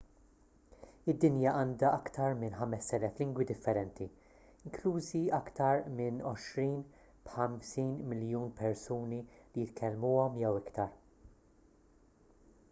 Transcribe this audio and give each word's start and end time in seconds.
id-dinja 1.11 1.51
għandha 1.57 1.89
aktar 1.97 2.37
minn 2.43 2.55
5,000 2.61 3.19
lingwi 3.23 3.45
differenti 3.51 4.07
inklużi 4.69 5.21
iktar 5.41 5.83
minn 6.01 6.25
għoxrin 6.31 6.75
b'50 7.29 7.93
miljun 8.15 8.51
persuni 8.65 9.23
li 9.37 9.67
jitkellmuhom 9.69 10.43
jew 10.45 10.57
iktar 10.65 10.91